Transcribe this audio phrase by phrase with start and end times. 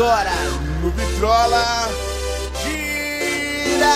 [0.00, 0.32] agora
[0.82, 1.90] no Vitrola
[2.64, 3.92] Gira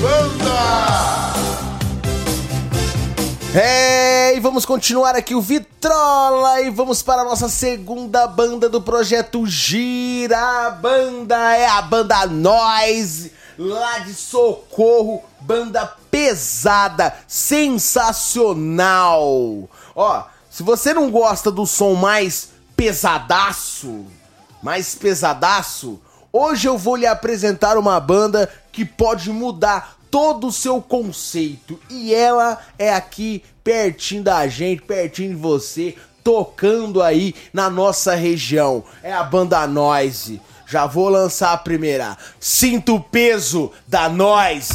[0.00, 1.34] Banda.
[3.52, 8.80] É, e vamos continuar aqui o Vitrola e vamos para a nossa segunda banda do
[8.80, 19.68] projeto Gira Banda, é a banda Noise, lá de Socorro, banda pesada, sensacional.
[19.92, 24.06] Ó, se você não gosta do som mais pesadaço,
[24.62, 26.00] mais pesadaço,
[26.32, 32.14] hoje eu vou lhe apresentar uma banda que pode mudar todo o seu conceito e
[32.14, 38.82] ela é aqui pertinho da gente, pertinho de você, tocando aí na nossa região.
[39.02, 40.40] É a banda Noise.
[40.66, 42.16] Já vou lançar a primeira.
[42.40, 44.72] Sinto o peso da Noise.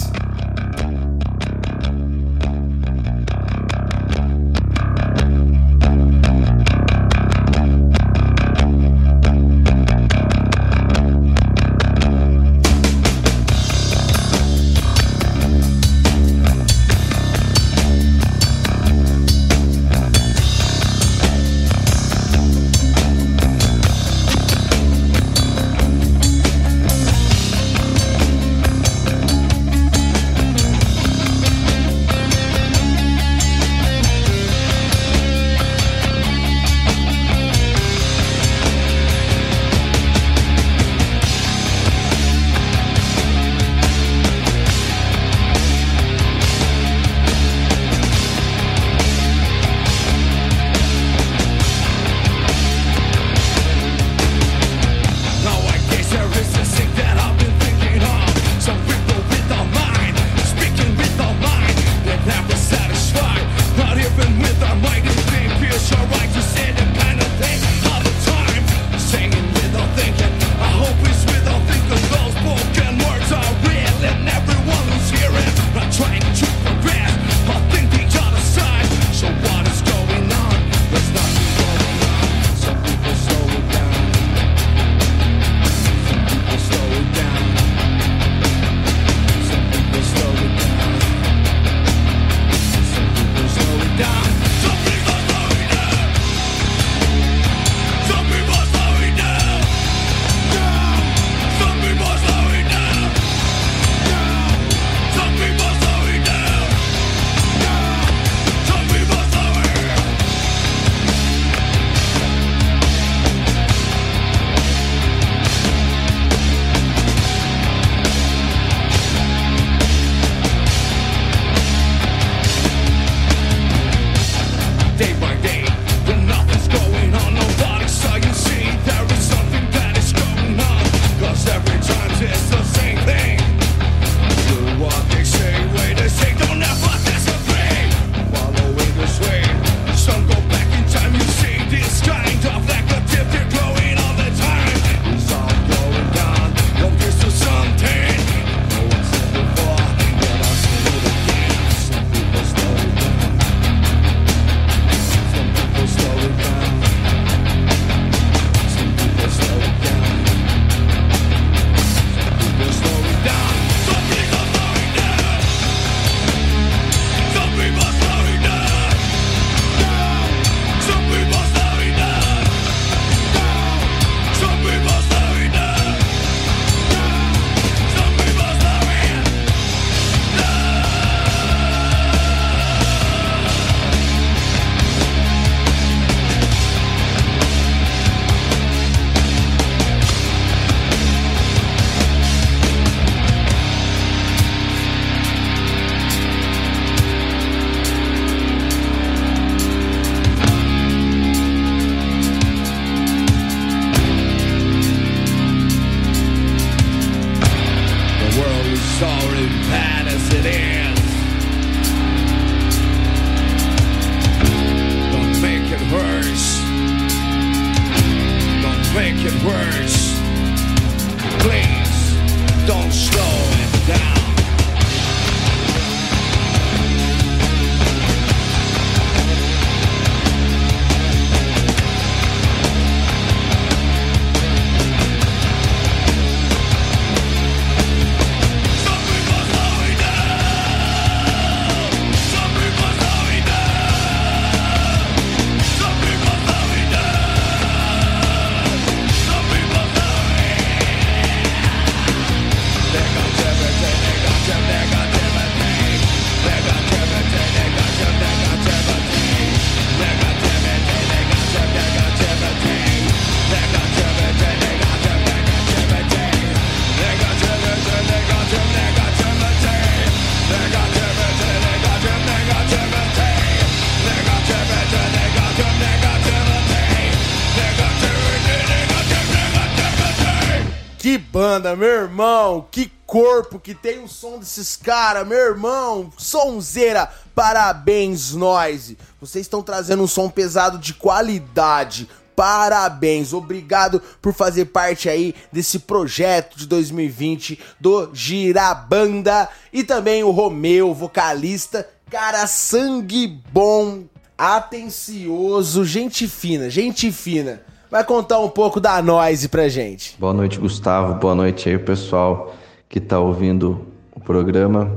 [281.01, 282.67] Que banda, meu irmão!
[282.69, 286.13] Que corpo que tem o som desses caras, meu irmão!
[286.15, 287.11] Sonzeira!
[287.33, 288.99] Parabéns, Noise!
[289.19, 292.07] Vocês estão trazendo um som pesado de qualidade.
[292.35, 300.29] Parabéns, obrigado por fazer parte aí desse projeto de 2020 do Girabanda e também o
[300.29, 304.03] Romeu, vocalista, cara sangue bom,
[304.37, 307.70] atencioso, gente fina, gente fina.
[307.91, 310.15] Vai contar um pouco da Noise pra gente.
[310.17, 311.15] Boa noite, Gustavo.
[311.15, 312.55] Boa noite aí, pessoal
[312.87, 313.81] que tá ouvindo
[314.15, 314.89] o programa.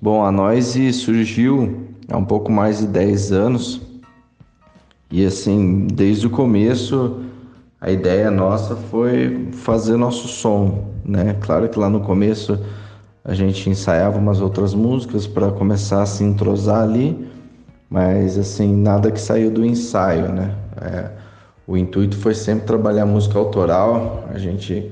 [0.00, 3.82] Bom, a Noise surgiu há um pouco mais de 10 anos
[5.10, 7.22] e assim, desde o começo,
[7.78, 11.36] a ideia nossa foi fazer nosso som, né?
[11.42, 12.58] Claro que lá no começo
[13.22, 17.28] a gente ensaiava umas outras músicas para começar a se entrosar ali,
[17.90, 20.54] mas assim, nada que saiu do ensaio, né?
[20.80, 21.27] É,
[21.68, 24.90] o intuito foi sempre trabalhar música autoral, a gente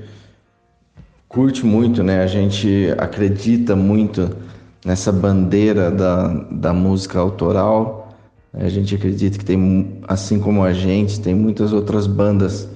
[1.27, 2.23] curte muito, né?
[2.23, 4.37] A gente acredita muito
[4.85, 8.07] nessa bandeira da, da música autoral
[8.53, 12.67] a gente acredita que tem, assim como a gente, tem muitas outras bandas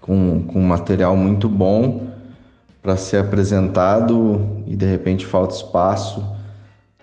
[0.00, 2.08] com, com material muito bom
[2.80, 6.24] para ser apresentado e de repente falta espaço,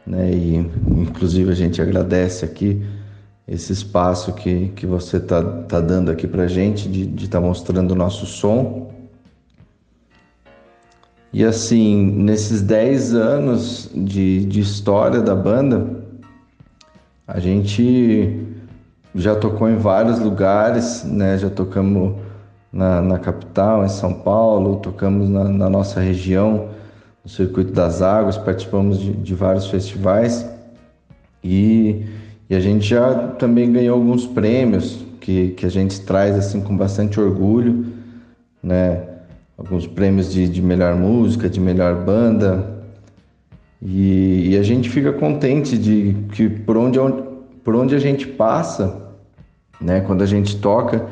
[0.06, 0.32] né?
[0.32, 0.56] E
[0.88, 2.82] inclusive a gente agradece aqui
[3.48, 7.92] esse espaço que, que você tá, tá dando aqui para gente de estar tá mostrando
[7.92, 8.92] o nosso som.
[11.32, 15.98] E assim, nesses 10 anos de, de história da banda,
[17.28, 18.46] a gente
[19.14, 21.38] já tocou em vários lugares, né?
[21.38, 22.16] Já tocamos
[22.72, 26.70] na, na capital, em São Paulo, tocamos na, na, nossa região,
[27.24, 30.48] no Circuito das Águas, participamos de, de vários festivais
[31.44, 32.06] e,
[32.50, 36.76] e, a gente já também ganhou alguns prêmios que, que a gente traz assim com
[36.76, 37.88] bastante orgulho,
[38.64, 39.04] né?
[39.58, 42.78] Alguns prêmios de, de melhor música, de melhor banda,
[43.82, 46.98] e, e, a gente fica contente de que por onde,
[47.64, 49.14] por onde a gente passa,
[49.80, 51.06] né, quando a gente toca,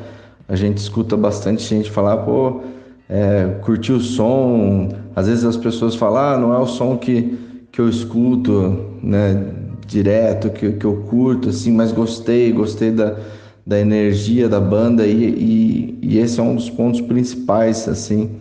[0.48, 2.62] a gente escuta bastante gente falar, pô,
[3.08, 4.90] é, curtiu o som.
[5.16, 7.38] Às vezes as pessoas falam, ah, não é o som que,
[7.72, 9.46] que eu escuto, né,
[9.86, 13.18] direto, que, que eu curto, assim, mas gostei, gostei da,
[13.66, 18.32] da energia da banda e, e, e esse é um dos pontos principais, assim,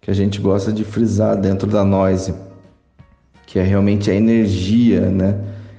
[0.00, 2.34] que a gente gosta de frisar dentro da noise
[3.54, 5.38] que é realmente a energia, né?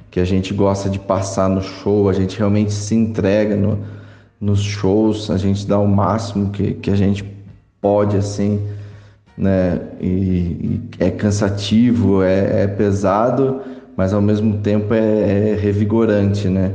[0.09, 3.79] Que a gente gosta de passar no show, a gente realmente se entrega no,
[4.39, 7.25] nos shows, a gente dá o máximo que, que a gente
[7.81, 8.65] pode, assim,
[9.37, 9.81] né?
[9.99, 13.61] E, e é cansativo, é, é, pesado,
[13.95, 16.71] mas ao mesmo tempo é, é revigorante, né?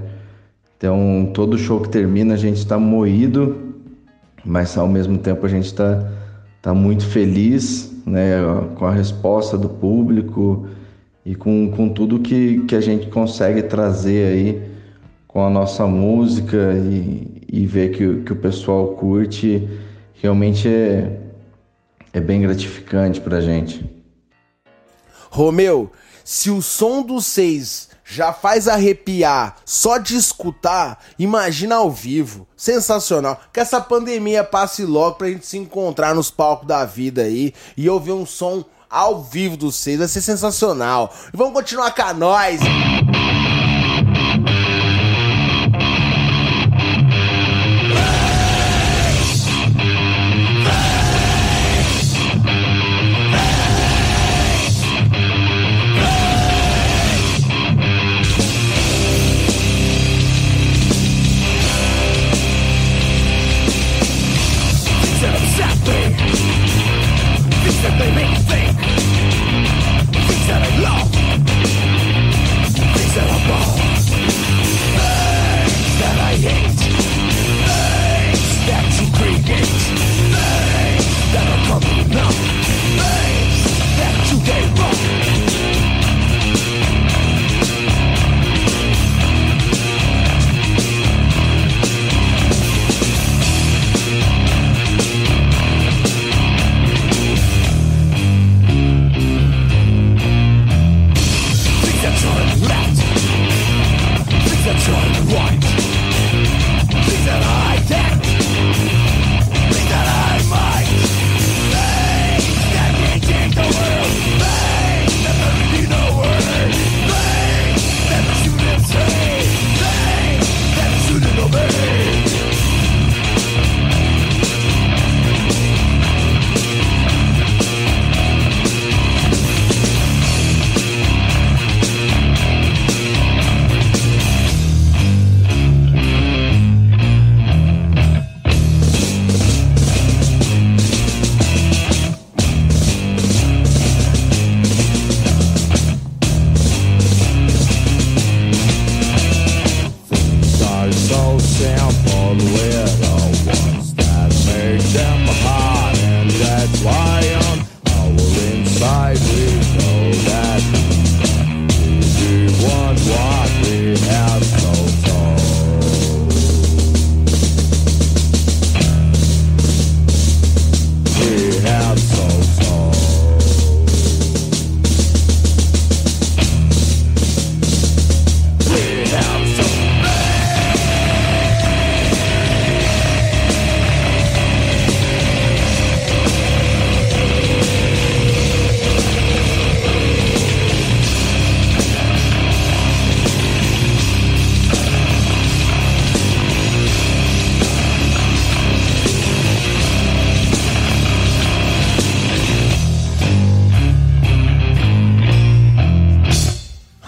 [0.76, 3.74] Então, todo show que termina a gente está moído,
[4.44, 6.10] mas ao mesmo tempo a gente está
[6.62, 8.38] tá muito feliz né,
[8.76, 10.66] com a resposta do público
[11.24, 14.70] e com, com tudo que, que a gente consegue trazer aí
[15.28, 19.68] com a nossa música e, e ver que, que o pessoal curte,
[20.14, 21.20] realmente é,
[22.12, 23.84] é bem gratificante pra gente.
[25.30, 25.92] Romeu,
[26.24, 32.46] se o som dos seis já faz arrepiar só de escutar, imagina ao vivo.
[32.56, 33.40] Sensacional.
[33.52, 37.88] Que essa pandemia passe logo pra gente se encontrar nos palcos da vida aí e
[37.88, 39.98] ouvir um som ao vivo do seis.
[39.98, 41.14] Vai ser sensacional.
[41.32, 42.60] E vamos continuar com a nós.
[42.60, 43.29] Ha,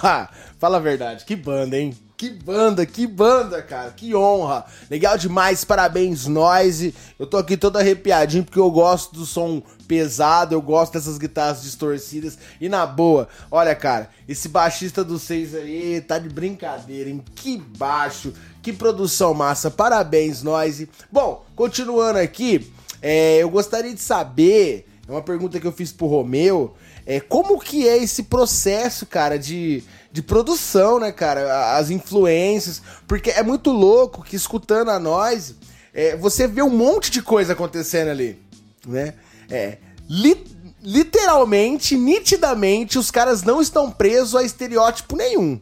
[0.58, 1.96] fala a verdade, que banda, hein?
[2.16, 4.64] Que banda, que banda, cara, que honra.
[4.88, 6.94] Legal demais, parabéns, Noise.
[7.18, 11.62] Eu tô aqui todo arrepiadinho porque eu gosto do som pesado, eu gosto dessas guitarras
[11.62, 12.38] distorcidas.
[12.60, 17.24] E na boa, olha, cara, esse baixista dos seis aí tá de brincadeira, hein?
[17.34, 18.32] Que baixo,
[18.62, 20.88] que produção massa, parabéns, Noise.
[21.10, 26.06] Bom, continuando aqui, é, eu gostaria de saber, é uma pergunta que eu fiz pro
[26.06, 31.76] Romeu, é, como que é esse processo, cara, de de produção, né, cara?
[31.76, 32.82] As influências.
[33.08, 35.54] Porque é muito louco que escutando a nós,
[35.92, 38.38] é, você vê um monte de coisa acontecendo ali,
[38.86, 39.14] né?
[39.50, 39.78] É.
[40.08, 40.52] Li
[40.84, 45.60] literalmente, nitidamente, os caras não estão presos a estereótipo nenhum,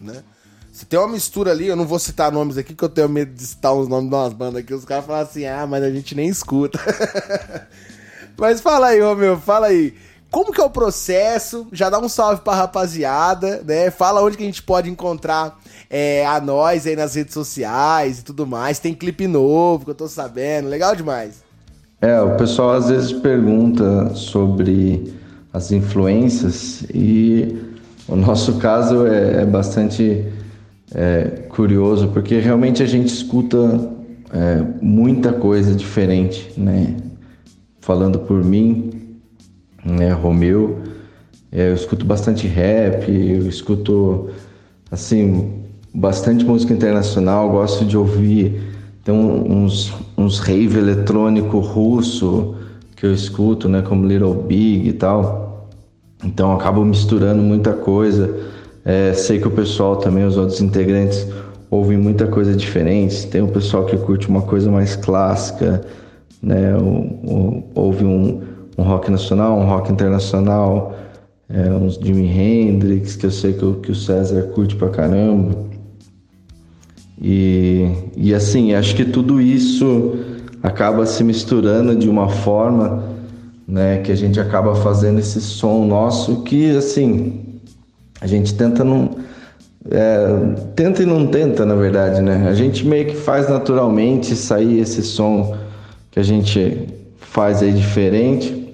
[0.00, 0.24] né?
[0.72, 3.32] Se tem uma mistura ali, eu não vou citar nomes aqui, que eu tenho medo
[3.32, 5.90] de citar os nomes de umas bandas aqui, os caras falam assim, ah, mas a
[5.90, 6.80] gente nem escuta.
[8.38, 9.94] mas fala aí, ô meu, fala aí.
[10.30, 11.66] Como que é o processo?
[11.72, 13.90] Já dá um salve pra rapaziada, né?
[13.90, 18.24] Fala onde que a gente pode encontrar é, a nós aí nas redes sociais e
[18.24, 18.78] tudo mais.
[18.78, 21.42] Tem clipe novo que eu tô sabendo, legal demais.
[22.00, 25.14] É, o pessoal às vezes pergunta sobre
[25.52, 27.56] as influências e
[28.06, 30.26] o nosso caso é, é bastante
[30.94, 33.90] é, curioso porque realmente a gente escuta
[34.32, 36.94] é, muita coisa diferente, né?
[37.86, 38.90] Falando por mim,
[39.84, 40.80] né, Romeu.
[41.52, 44.28] É, eu escuto bastante rap, eu escuto,
[44.90, 45.62] assim,
[45.94, 48.60] bastante música internacional, gosto de ouvir,
[49.04, 52.56] tem uns, uns rave eletrônico russo
[52.96, 55.68] que eu escuto, né, como Little Big e tal.
[56.24, 58.36] Então acabo misturando muita coisa.
[58.84, 61.24] É, sei que o pessoal também, os outros integrantes,
[61.70, 63.28] ouvem muita coisa diferente.
[63.28, 65.86] Tem o pessoal que curte uma coisa mais clássica,
[66.42, 66.74] né?
[67.74, 68.42] ouve um,
[68.76, 70.96] um rock nacional, um rock internacional,
[71.48, 75.66] é, uns Jimi Hendrix, que eu sei que, o, que o César curte pra caramba.
[77.20, 80.16] E, e assim, acho que tudo isso
[80.62, 83.16] acaba se misturando de uma forma
[83.66, 87.60] né, que a gente acaba fazendo esse som nosso que, assim,
[88.20, 89.10] a gente tenta não.
[89.88, 90.26] É,
[90.74, 92.48] tenta e não tenta, na verdade, né?
[92.48, 95.56] A gente meio que faz naturalmente sair esse som
[96.16, 98.64] que a gente faz aí diferente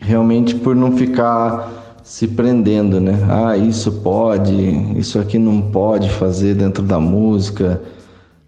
[0.00, 3.16] realmente por não ficar se prendendo, né?
[3.30, 4.52] Ah, isso pode,
[4.98, 7.80] isso aqui não pode fazer dentro da música.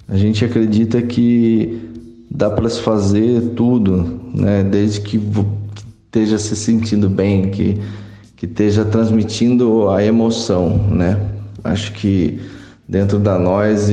[0.09, 1.89] A gente acredita que
[2.29, 4.65] dá para se fazer tudo, né?
[4.65, 5.21] Desde que,
[6.07, 7.81] esteja se sentindo bem, que,
[8.35, 11.17] que esteja transmitindo a emoção, né?
[11.63, 12.41] Acho que
[12.89, 13.89] dentro da nós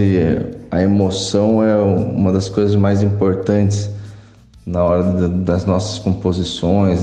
[0.72, 3.90] a emoção é uma das coisas mais importantes
[4.66, 7.02] na hora das nossas composições,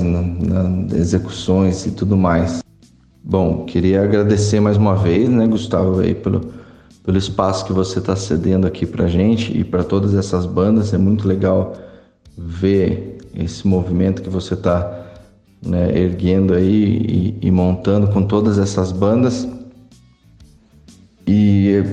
[0.95, 2.63] execuções e tudo mais.
[3.23, 6.51] Bom, queria agradecer mais uma vez, né, Gustavo, aí pelo,
[7.05, 10.95] pelo espaço que você está cedendo aqui para gente e para todas essas bandas.
[10.95, 11.77] É muito legal
[12.39, 15.05] ver esse movimento que você está
[15.63, 19.47] né, erguendo aí e, e montando com todas essas bandas.
[21.27, 21.85] E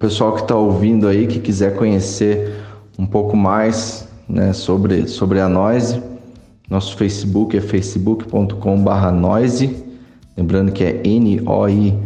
[0.00, 2.54] pessoal que está ouvindo aí, que quiser conhecer
[2.98, 6.02] um pouco mais né, sobre, sobre a Noise.
[6.70, 9.84] Nosso Facebook é facebook.com.br Noise,
[10.36, 12.00] lembrando que é N-O-I-Z-Z-Y.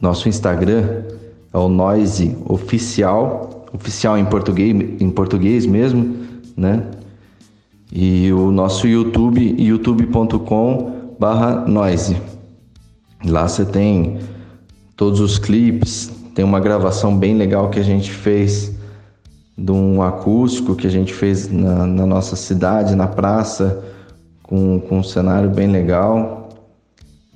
[0.00, 1.02] Nosso Instagram
[1.52, 6.16] é o Noise Oficial, oficial em português, em português mesmo,
[6.56, 6.82] né?
[7.92, 12.16] E o nosso YouTube, youtube.com/barra Noise.
[13.22, 14.18] Lá você tem
[14.96, 18.72] todos os clipes, tem uma gravação bem legal que a gente fez
[19.56, 23.84] de um acústico que a gente fez na, na nossa cidade, na praça,
[24.42, 26.48] com, com um cenário bem legal.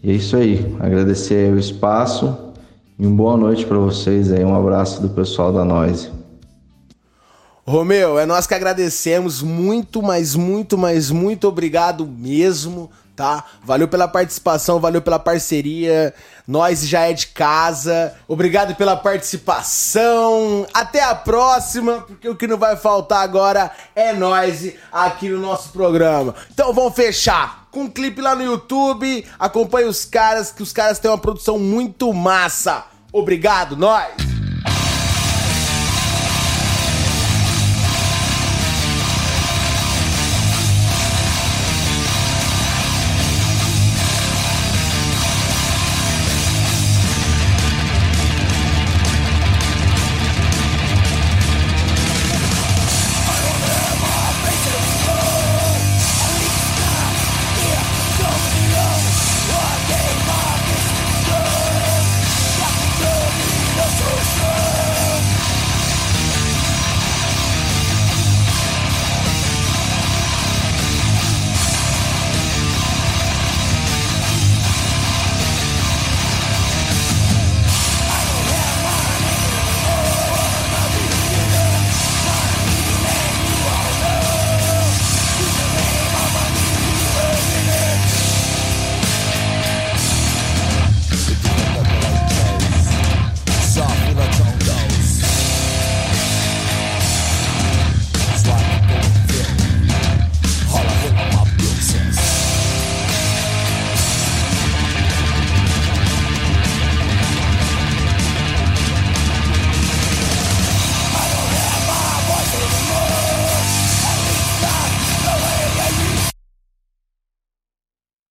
[0.02, 0.74] E é isso aí.
[0.80, 2.36] Agradecer o espaço
[2.98, 4.44] e uma boa noite para vocês aí.
[4.44, 6.10] Um abraço do pessoal da Noise.
[7.64, 13.42] Romeu, é nós que agradecemos muito, mas muito, mas muito obrigado mesmo tá?
[13.64, 16.14] Valeu pela participação, valeu pela parceria.
[16.46, 18.14] Nós já é de casa.
[18.28, 20.64] Obrigado pela participação.
[20.72, 25.70] Até a próxima, porque o que não vai faltar agora é nós aqui no nosso
[25.70, 26.32] programa.
[26.52, 29.26] Então vamos fechar com um clipe lá no YouTube.
[29.36, 32.84] Acompanhe os caras, que os caras têm uma produção muito massa.
[33.12, 34.37] Obrigado, nós.